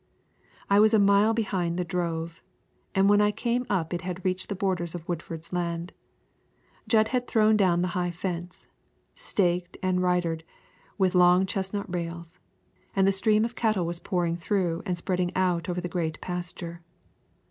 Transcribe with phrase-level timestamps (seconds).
[0.67, 2.41] I was a mile behind the drove,
[2.95, 5.93] and when I came up it had reached the borders of Woodford's land.
[6.87, 8.65] Jud had thrown down the high fence,
[9.13, 10.43] staked and ridered
[10.97, 12.39] with long chestnut rails,
[12.95, 16.81] and the stream of cattle was pouring through and spreading out over the great pasture.